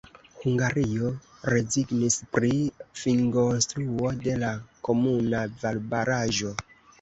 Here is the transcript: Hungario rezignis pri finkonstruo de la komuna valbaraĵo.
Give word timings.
Hungario 0.43 1.09
rezignis 1.53 2.17
pri 2.37 2.49
finkonstruo 3.01 4.15
de 4.25 4.35
la 4.45 4.51
komuna 4.89 5.45
valbaraĵo. 5.67 6.57